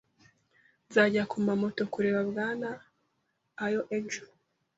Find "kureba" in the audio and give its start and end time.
1.93-2.21